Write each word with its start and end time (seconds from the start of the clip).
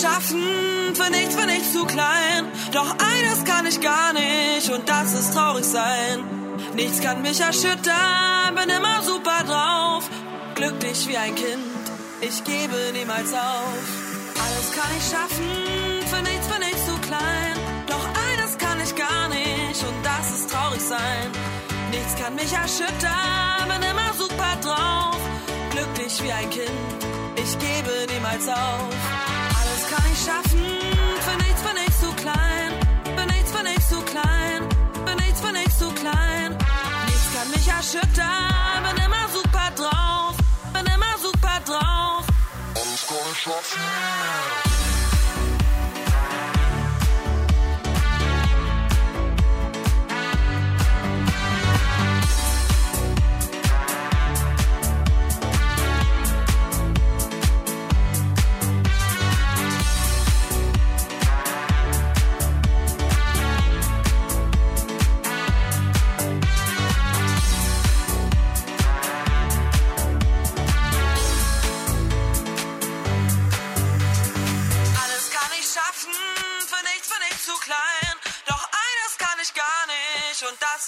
schaffen, 0.00 0.94
für 0.94 1.10
nichts 1.10 1.36
bin 1.36 1.48
ich 1.48 1.72
zu 1.72 1.84
klein. 1.84 2.48
Doch 2.72 2.94
eines 2.98 3.44
kann 3.44 3.66
ich 3.66 3.80
gar 3.80 4.12
nicht 4.12 4.70
und 4.70 4.88
das 4.88 5.12
ist 5.12 5.34
traurig 5.34 5.64
sein. 5.64 6.24
Nichts 6.74 7.00
kann 7.00 7.22
mich 7.22 7.40
erschüttern, 7.40 8.54
bin 8.54 8.68
immer 8.68 9.02
super 9.02 9.42
drauf. 9.46 10.08
Glücklich 10.54 11.08
wie 11.08 11.16
ein 11.16 11.34
Kind, 11.34 11.84
ich 12.20 12.42
gebe 12.44 12.76
niemals 12.92 13.32
auf. 13.32 13.82
Alles 14.44 14.68
kann 14.76 14.90
ich 14.98 15.04
schaffen, 15.04 15.50
für 16.10 16.22
nichts 16.22 16.46
bin 16.48 16.62
ich 16.62 16.78
zu 16.86 16.96
klein. 17.08 17.56
Doch 17.86 18.04
eines 18.28 18.56
kann 18.58 18.80
ich 18.80 18.94
gar 18.94 19.28
nicht 19.28 19.82
und 19.82 19.98
das 20.04 20.30
ist 20.38 20.50
traurig 20.50 20.80
sein. 20.80 21.30
Nichts 21.90 22.14
kann 22.16 22.34
mich 22.34 22.52
erschüttern, 22.52 23.68
bin 23.68 23.82
immer 23.90 24.12
super 24.16 24.56
drauf. 24.62 25.20
Glücklich 25.70 26.22
wie 26.22 26.32
ein 26.32 26.50
Kind, 26.50 27.00
ich 27.36 27.58
gebe 27.58 28.12
niemals 28.12 28.48
auf. 28.48 29.39
shots 43.40 43.74
now. 43.74 44.59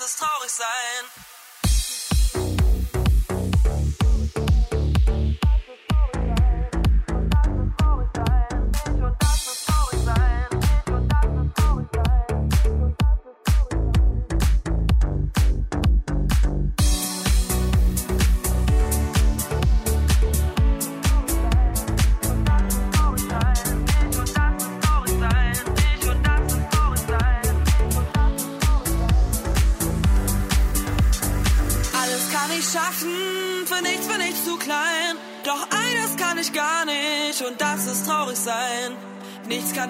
Das 0.03 0.15
ist 0.15 0.19
traurig 0.19 0.51
sein. 0.51 1.32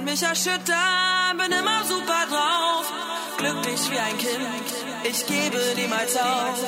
Kann 0.02 0.10
mich 0.10 0.22
erschüttern, 0.22 1.36
bin 1.38 1.52
immer 1.58 1.84
super 1.84 2.22
drauf. 2.28 2.92
Glücklich 3.38 3.80
wie 3.90 3.98
ein 3.98 4.18
Kind, 4.18 4.68
ich 5.04 5.26
gebe 5.26 5.58
niemals 5.76 6.16
auf. 6.16 6.58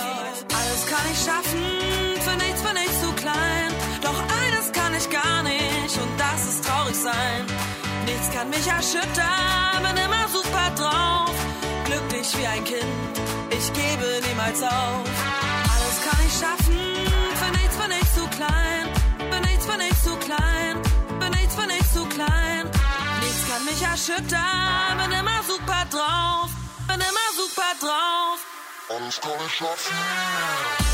Alles 0.59 0.87
kann 0.87 1.05
ich 1.13 1.19
schaffen, 1.19 1.65
für 2.21 2.37
nichts 2.37 2.63
bin 2.63 2.77
ich 2.77 2.93
zu 3.01 3.13
klein. 3.15 3.71
Doch 4.03 4.19
eines 4.43 4.71
kann 4.73 4.95
ich 4.95 5.11
gar 5.11 5.43
nicht 5.43 5.97
und 6.03 6.13
das 6.19 6.47
ist 6.47 6.65
traurig 6.65 6.95
sein. 6.95 7.47
Nichts 8.07 8.31
kann 8.33 8.51
mich 8.51 8.67
erschüttern, 8.67 9.83
bin 9.83 9.97
immer 10.05 10.29
super 10.29 10.71
drauf. 10.79 11.35
Glücklich 11.87 12.29
wie 12.39 12.47
ein 12.47 12.65
Kind, 12.65 13.15
ich 13.51 13.73
gebe 13.73 14.07
niemals 14.29 14.63
auf. 14.63 15.07
Alles 15.75 15.99
kann 16.07 16.21
ich 16.27 16.35
schaffen, 16.39 16.84
erschüttern, 24.09 24.99
bin 24.99 25.19
immer 25.19 25.43
super 25.43 25.85
drauf. 25.91 26.51
Bin 26.87 26.97
immer 26.97 27.31
super 27.37 27.73
drauf. 27.81 28.39
Alles 28.91 29.21
kann 29.21 29.33
ich 29.47 29.55
schaffen. 29.55 30.94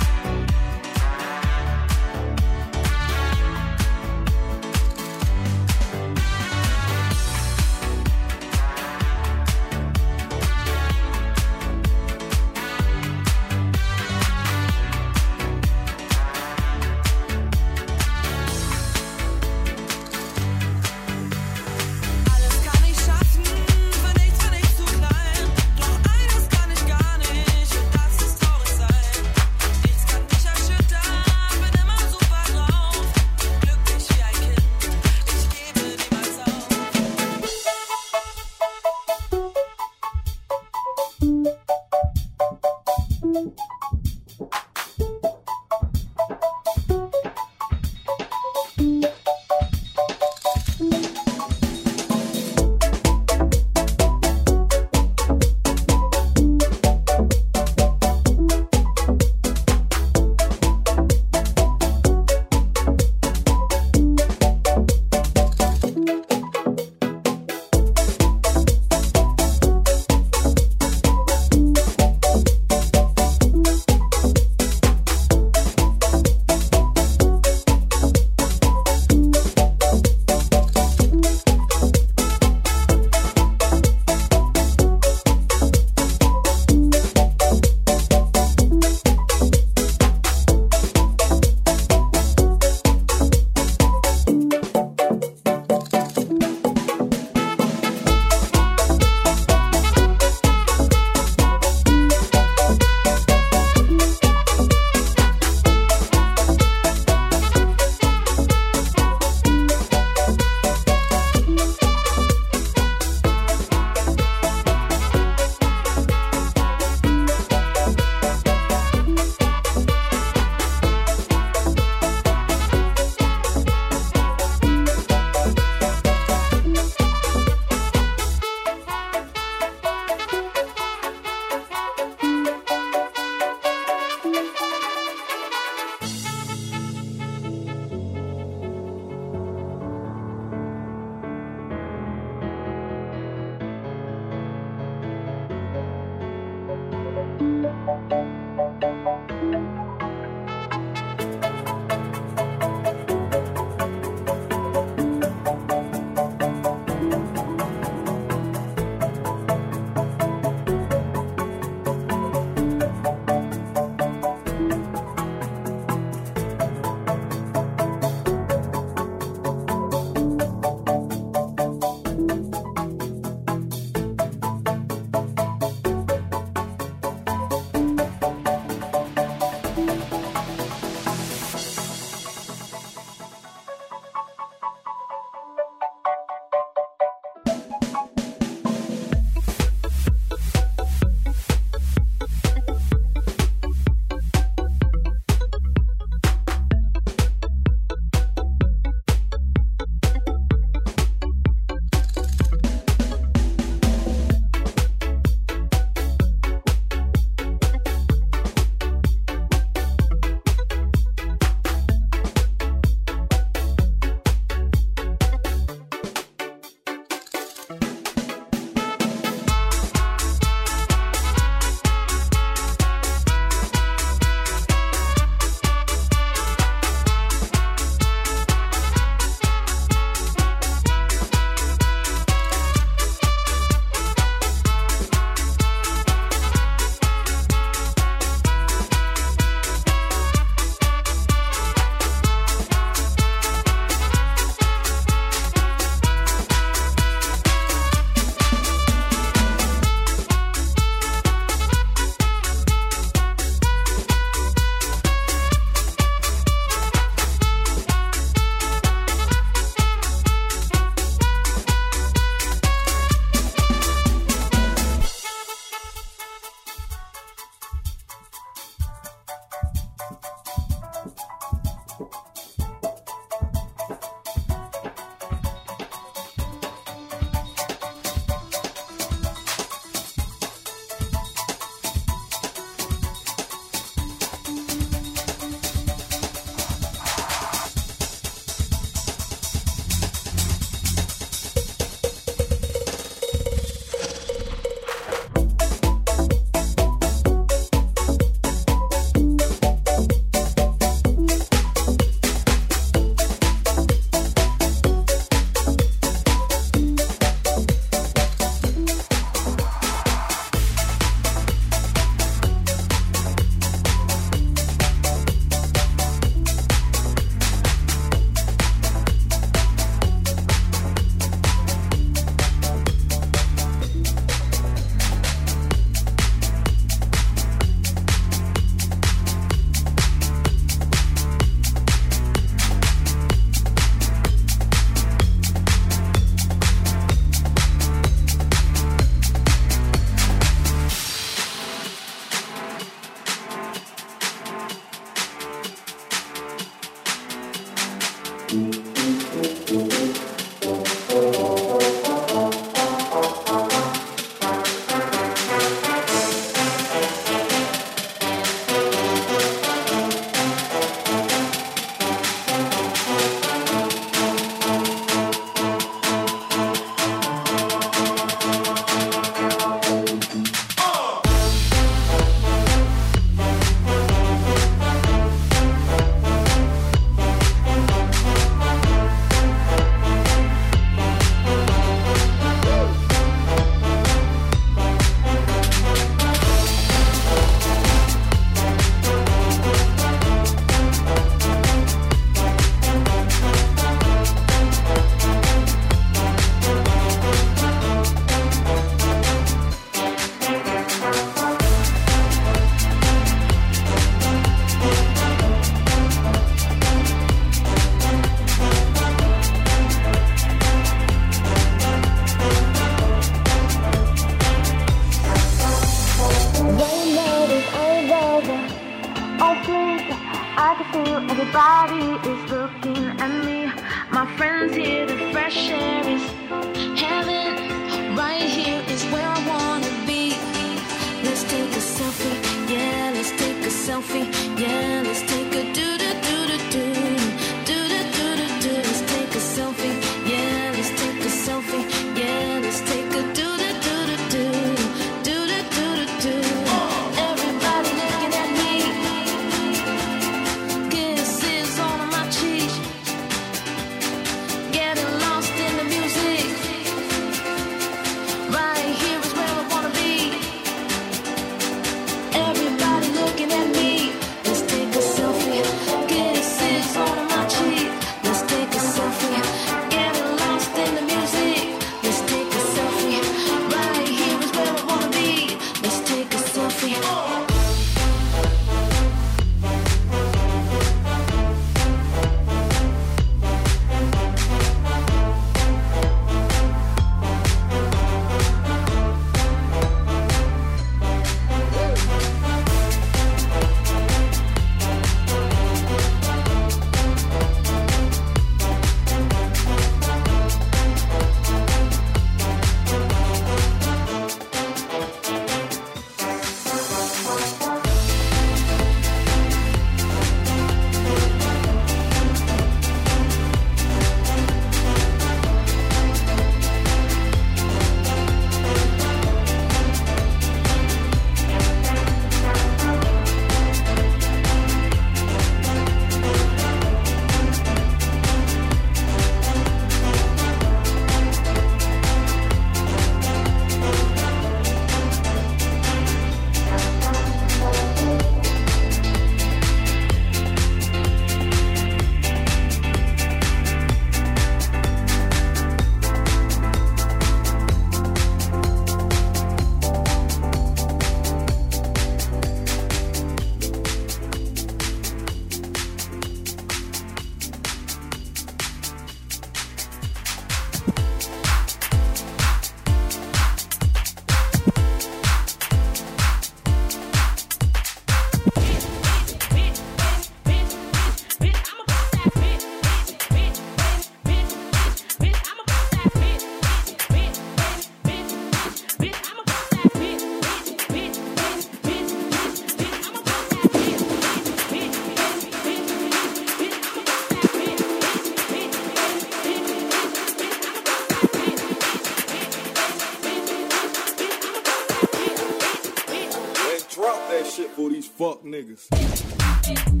Fuck 598.17 598.43
niggas. 598.43 600.00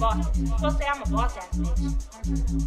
boss. 0.00 0.26
Supposed 0.34 0.62
to 0.62 0.70
say 0.82 0.88
I'm 0.88 1.02
a 1.02 1.06
boss 1.06 1.36
ass 1.36 1.48
bitch. 1.56 2.59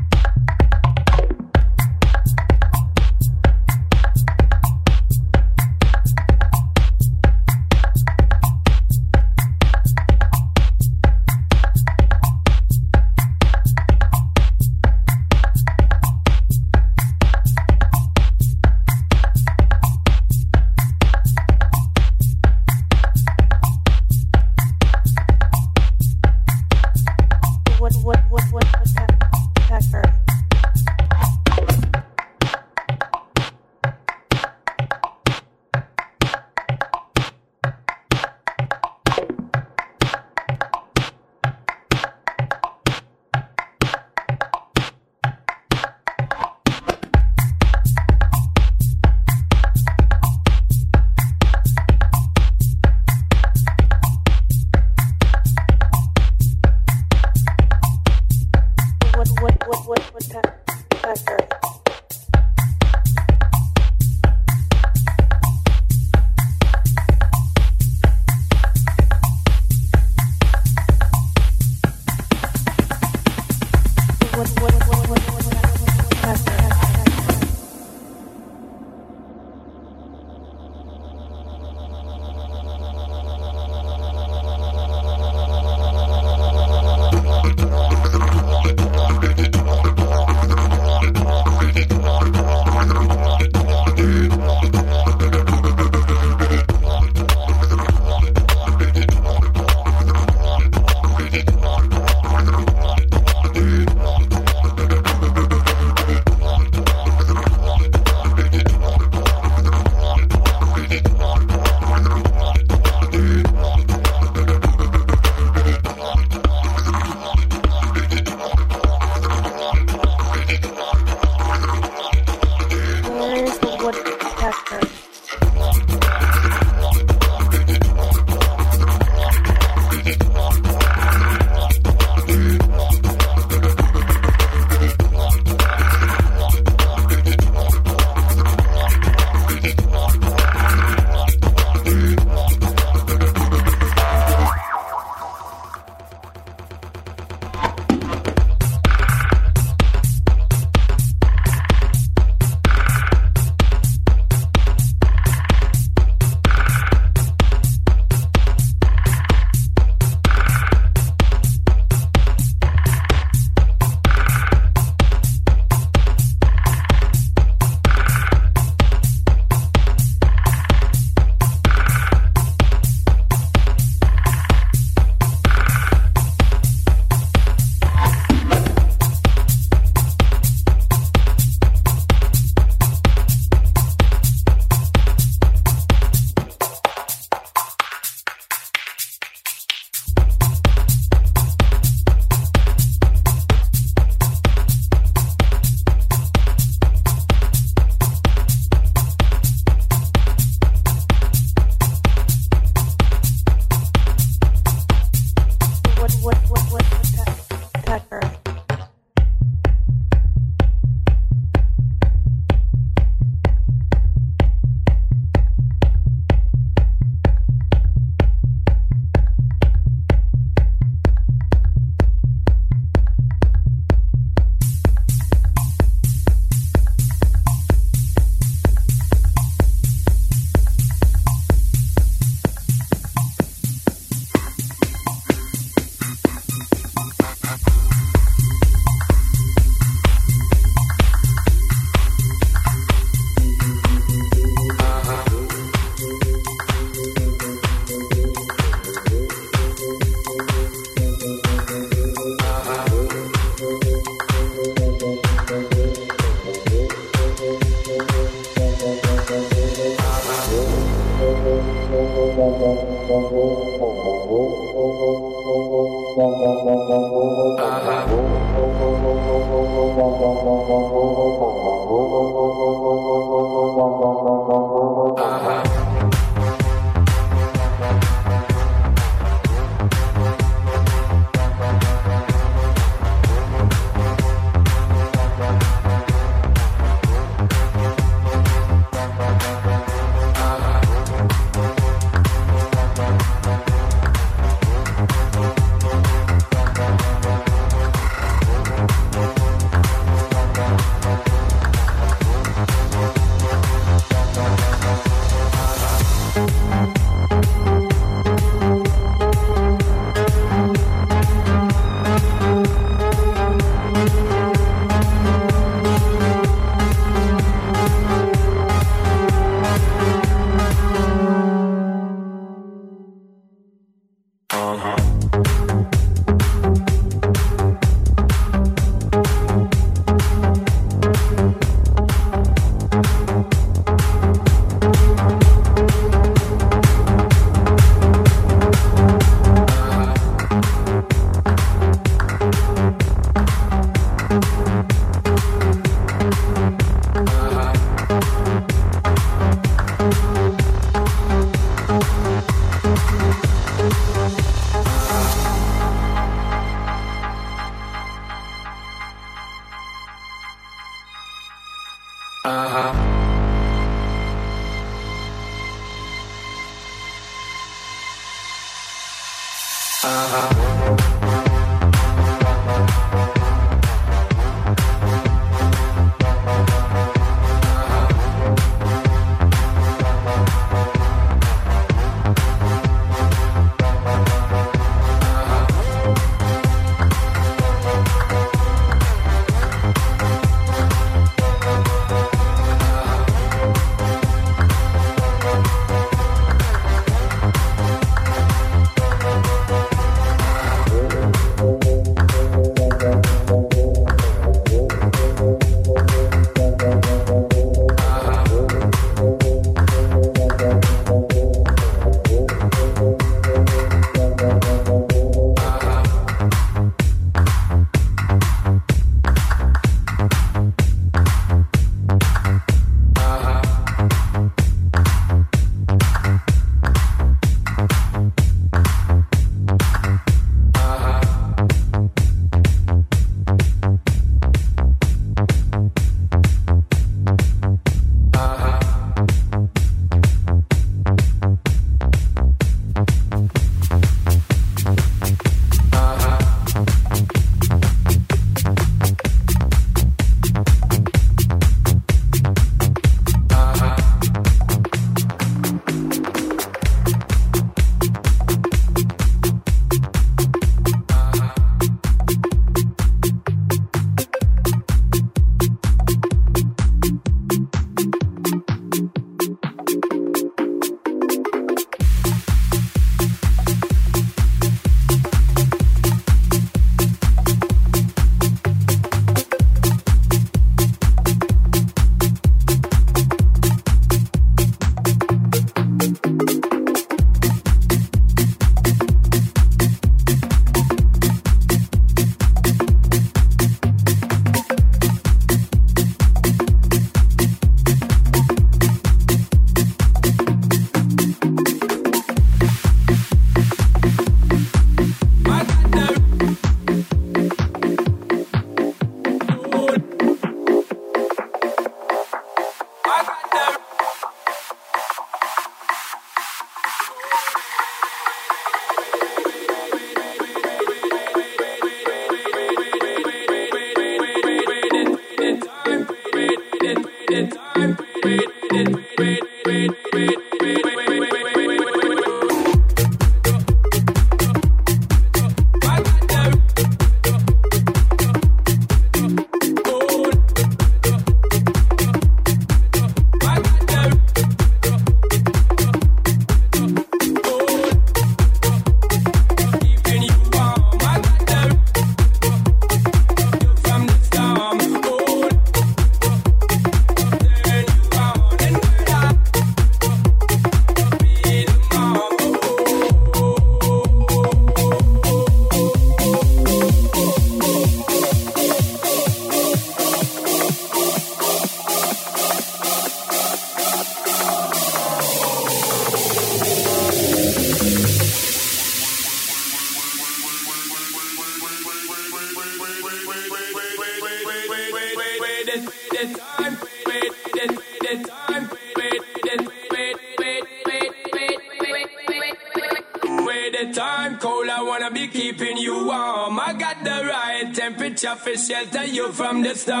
Shelter 598.57 598.91
tell 598.91 599.07
you 599.07 599.31
from 599.31 599.61
the 599.63 599.75
start. 599.75 600.00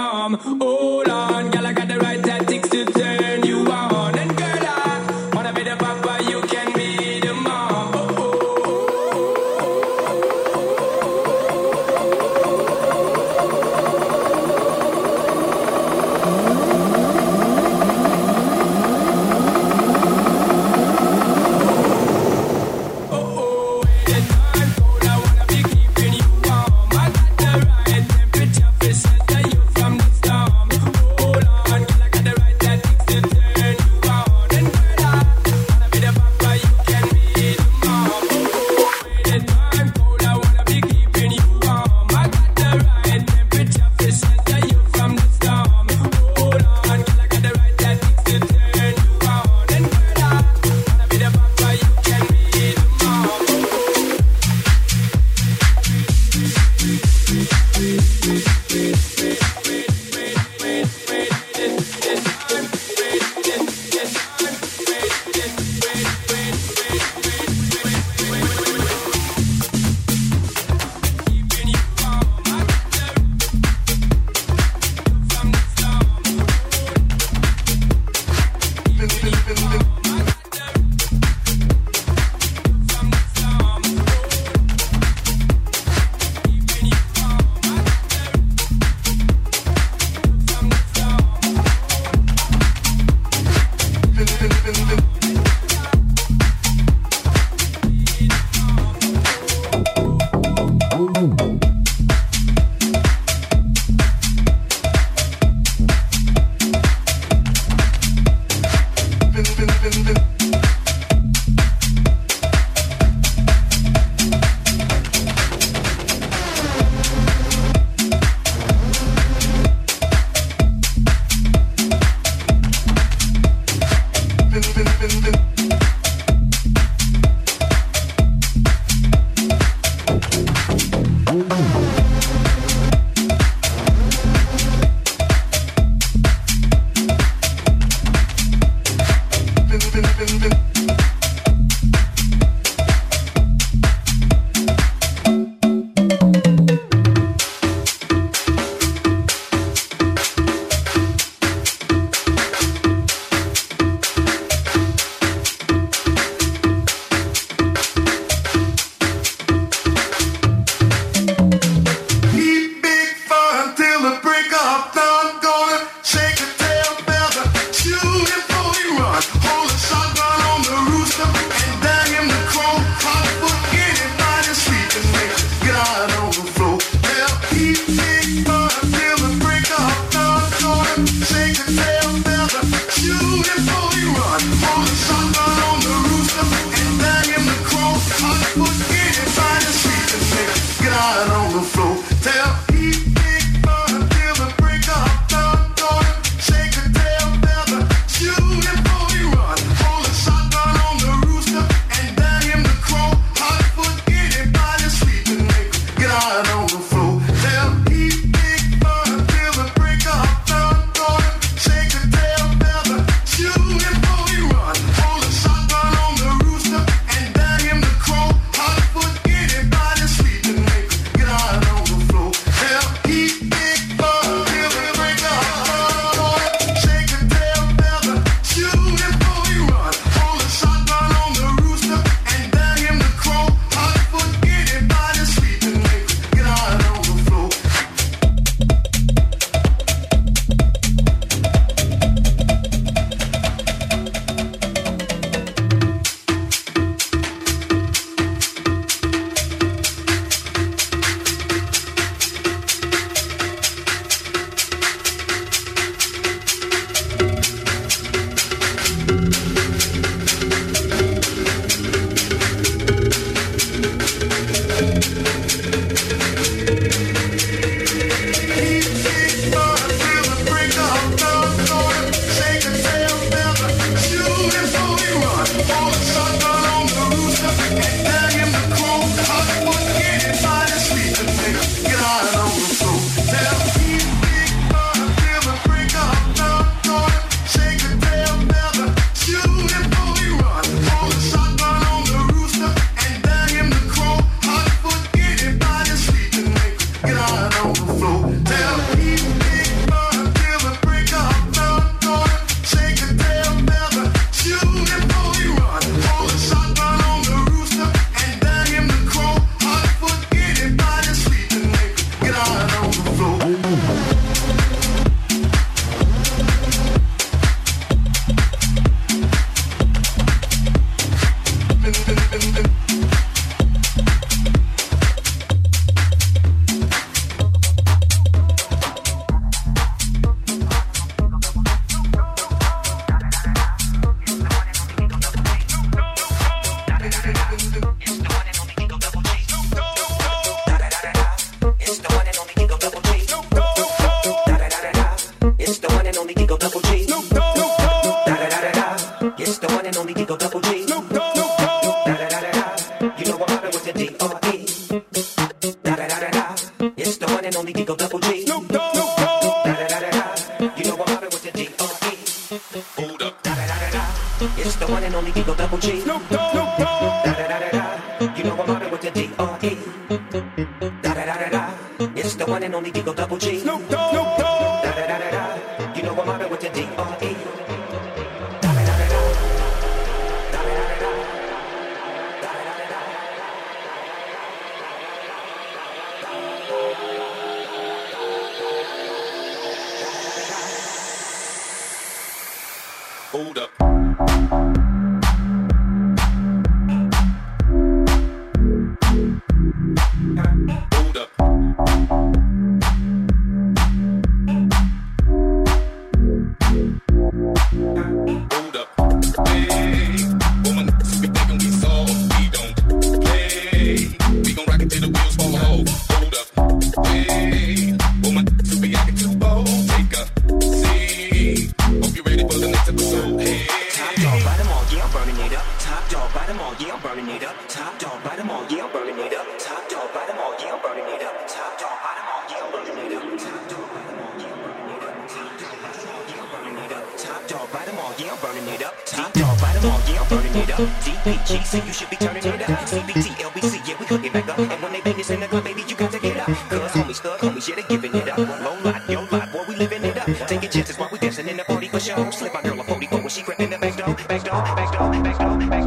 back 454.91 454.99
door, 454.99 455.23
back 455.23 455.37
door, 455.37 455.57
back 455.57 455.69
door. 455.69 455.80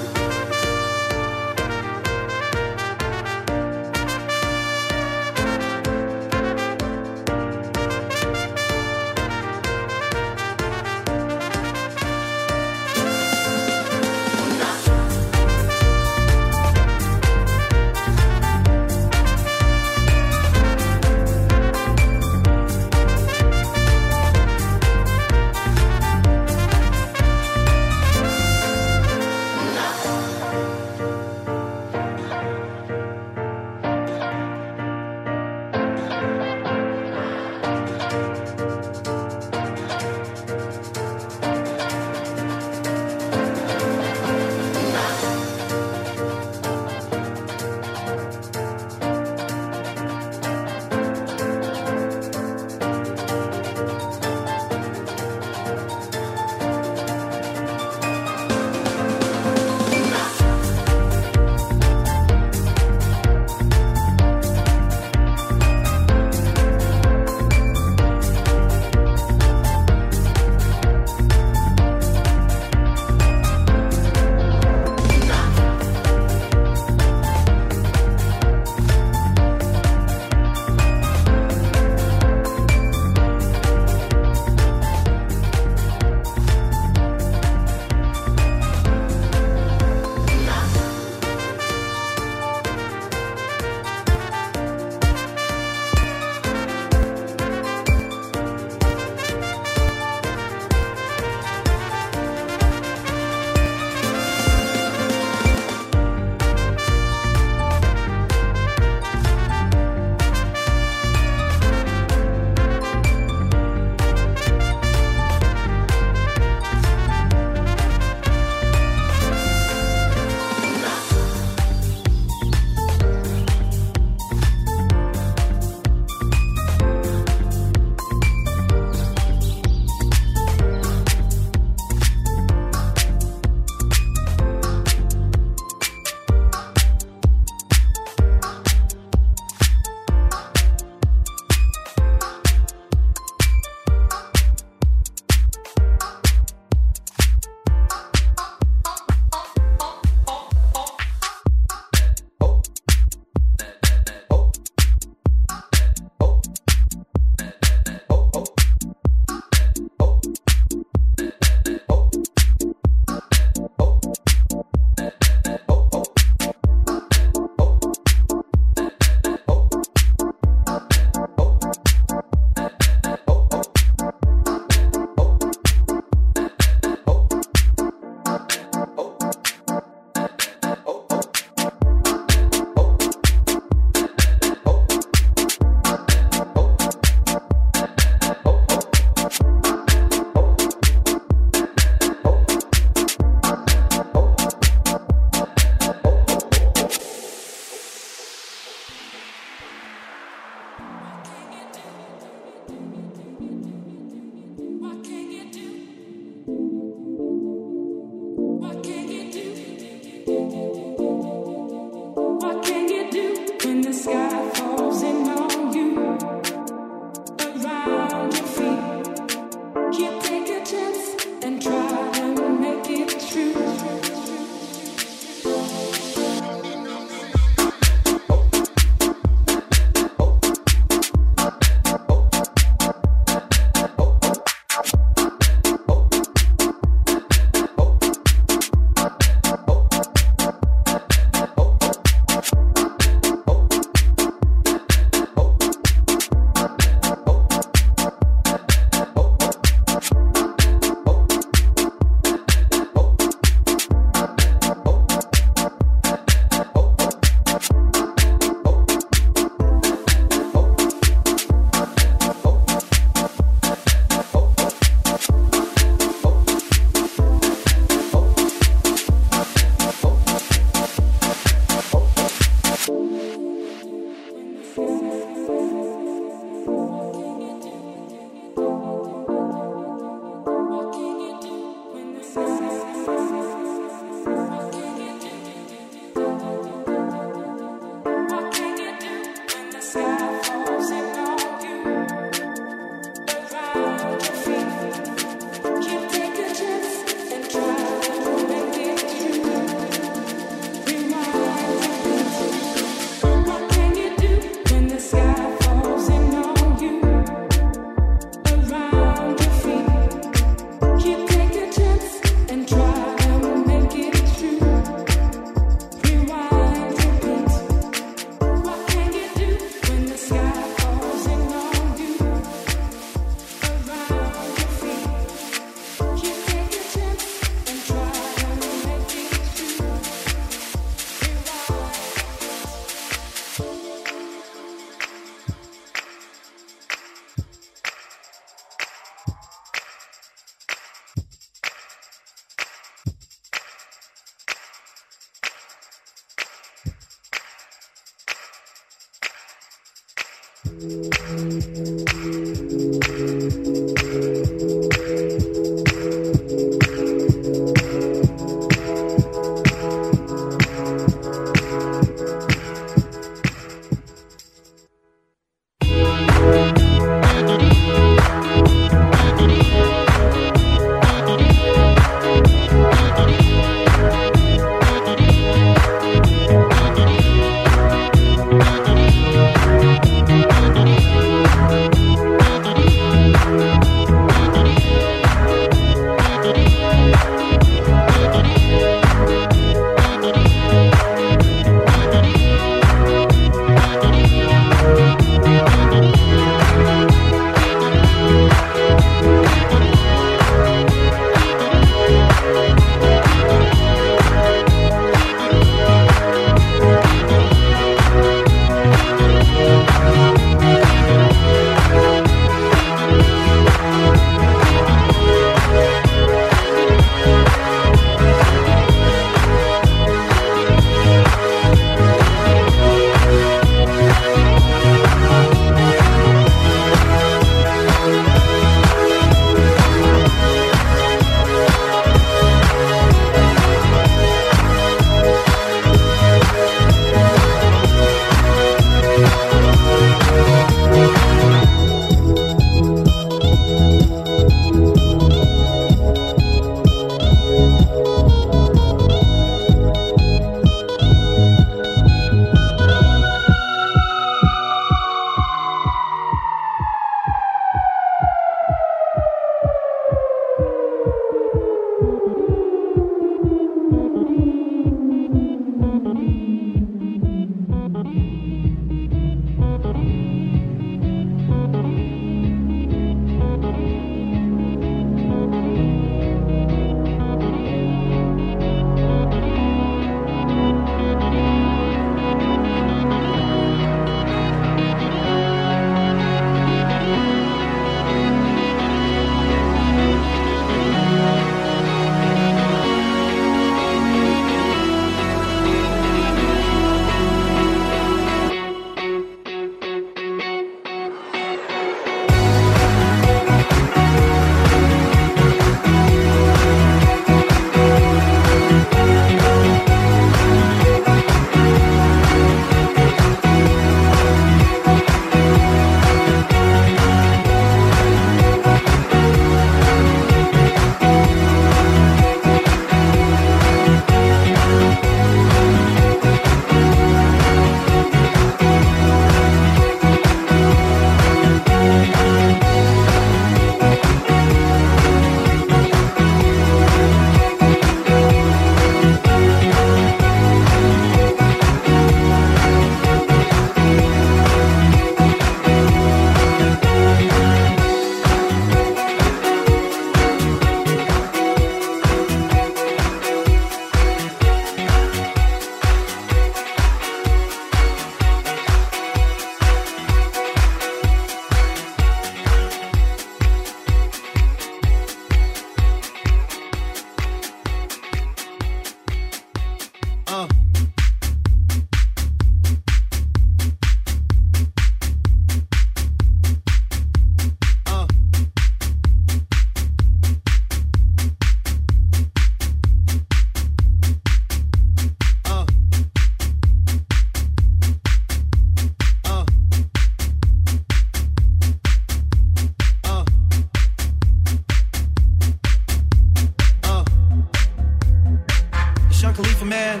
for 599.54 599.64
man. 599.64 600.00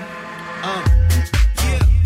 Uh, 0.62 0.84
yeah. 1.64 2.01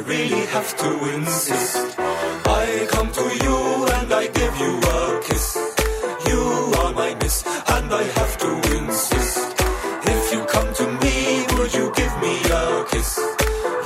I 0.00 0.02
really 0.04 0.46
have 0.46 0.74
to 0.78 1.14
insist. 1.14 1.76
I 1.98 2.86
come 2.90 3.12
to 3.12 3.20
you 3.44 3.86
and 3.96 4.10
I 4.10 4.28
give 4.28 4.56
you 4.56 4.78
a 4.80 5.20
kiss. 5.28 5.46
You 6.26 6.40
are 6.80 6.94
my 6.94 7.14
miss 7.16 7.44
and 7.44 7.92
I 7.92 8.04
have 8.04 8.38
to 8.38 8.50
insist. 8.78 9.60
If 10.06 10.32
you 10.32 10.42
come 10.46 10.72
to 10.72 10.86
me, 11.04 11.44
would 11.52 11.74
you 11.74 11.92
give 11.94 12.14
me 12.24 12.34
a 12.48 12.86
kiss? 12.90 13.18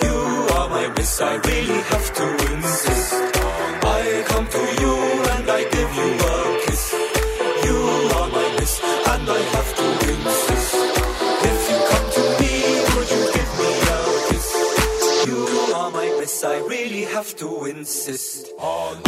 You 0.05 0.17
are 0.55 0.69
my 0.69 0.87
miss, 0.97 1.21
I 1.21 1.35
really 1.35 1.81
have 1.91 2.14
to 2.14 2.14
have 17.25 17.37
to 17.37 17.65
insist 17.65 18.53
on 18.59 19.04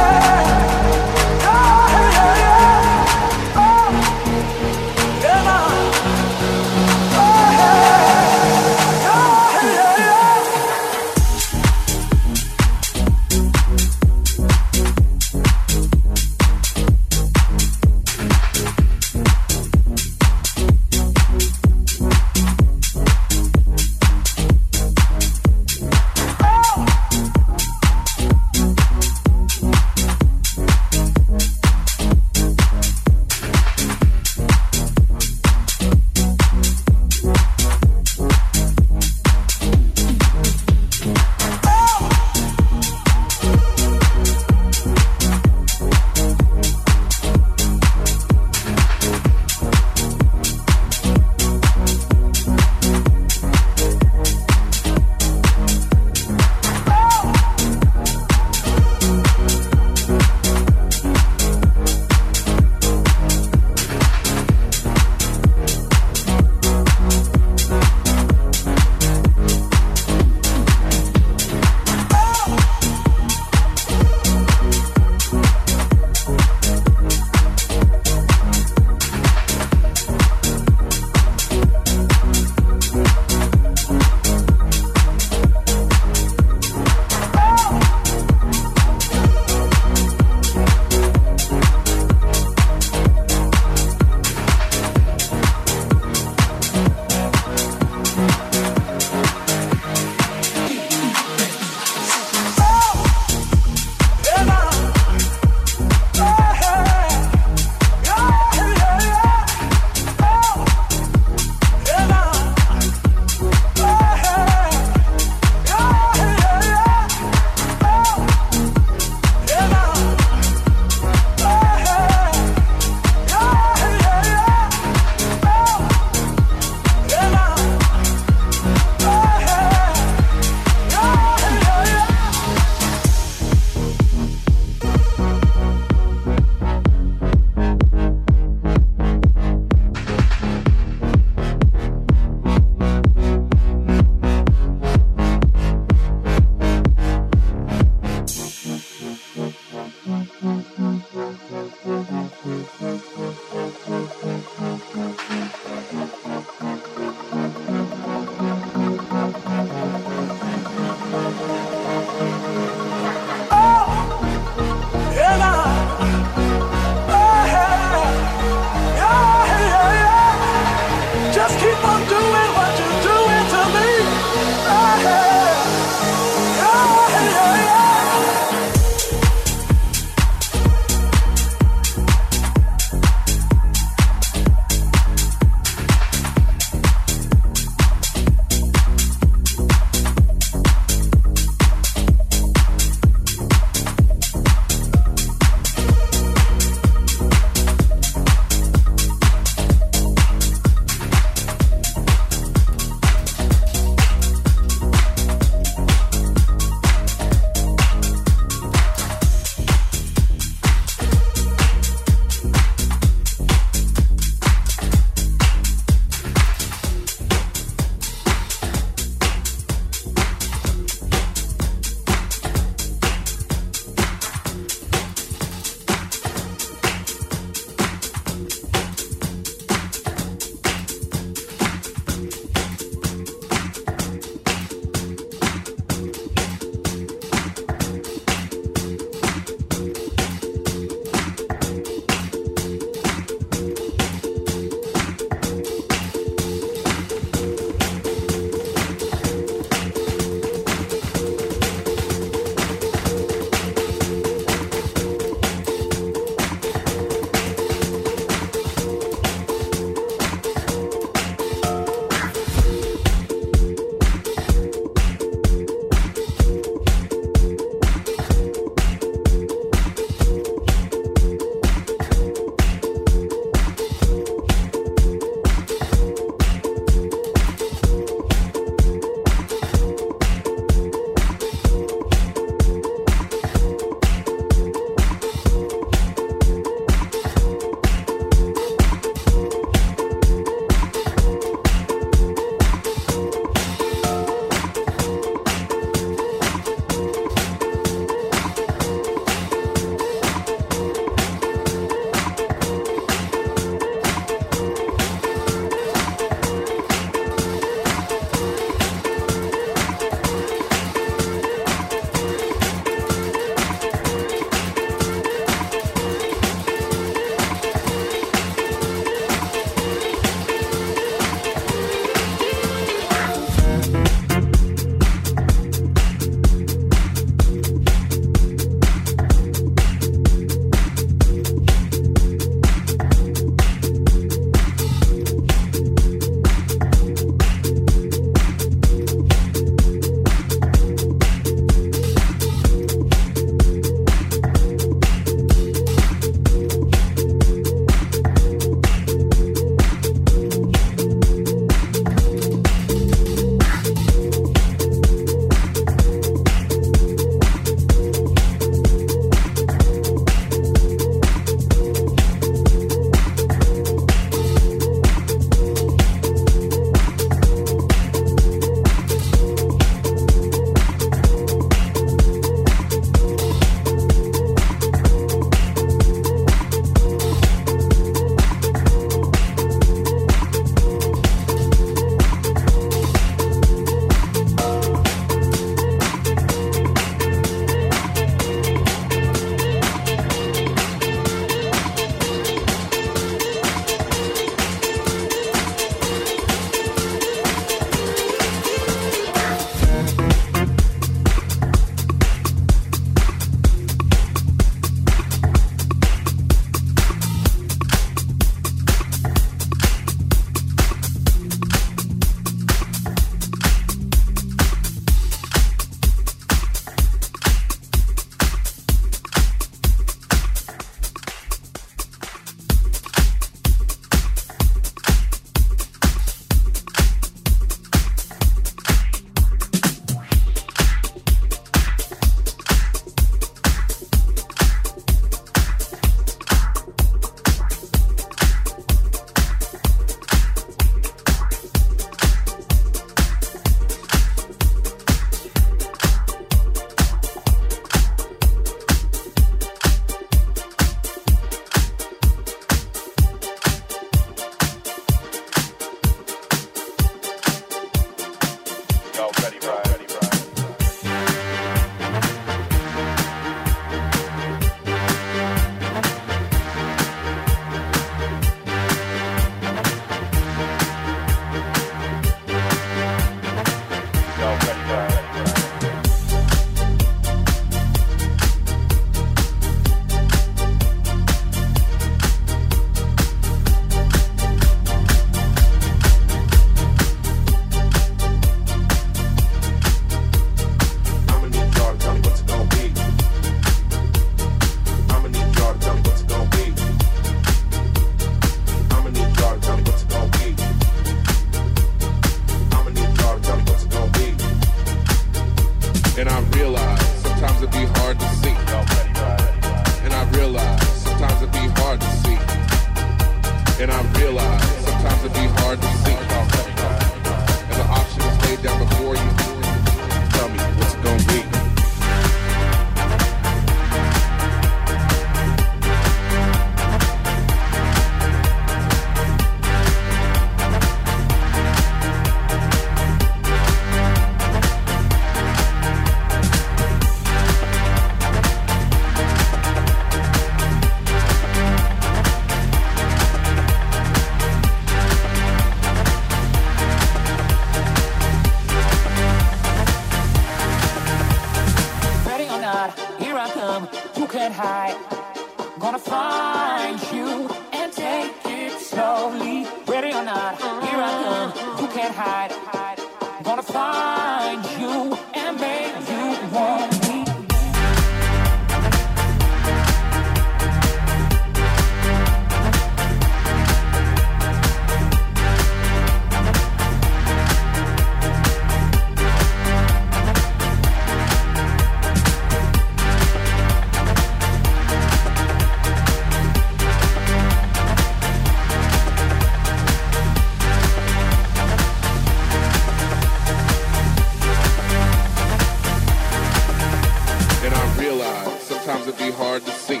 it 599.10 599.18
be 599.18 599.30
hard 599.32 599.64
to 599.64 599.72
see. 599.72 600.00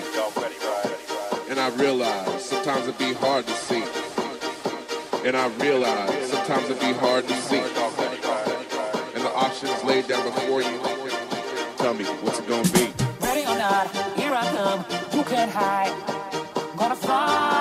And 1.48 1.58
I 1.58 1.68
realize 1.70 2.44
sometimes 2.44 2.86
it 2.86 2.96
be 2.96 3.12
hard 3.14 3.44
to 3.44 3.52
see. 3.54 3.82
And 5.26 5.36
I 5.36 5.48
realize 5.58 6.30
sometimes 6.30 6.70
it 6.70 6.78
be 6.80 6.92
hard 6.92 7.26
to 7.26 7.34
see. 7.34 7.58
And 7.58 9.24
the 9.24 9.32
options 9.34 9.82
laid 9.82 10.06
down 10.06 10.24
before 10.24 10.62
you. 10.62 10.78
Tell 11.78 11.94
me, 11.94 12.04
what's 12.22 12.38
it 12.38 12.46
gonna 12.46 12.68
be? 12.70 12.92
Ready 13.20 13.42
or 13.42 13.58
not, 13.58 13.90
here 14.16 14.32
I 14.32 14.46
come. 14.54 14.84
You 15.12 15.24
can't 15.24 15.50
hide. 15.50 15.92
Gonna 16.76 16.94
fly. 16.94 17.59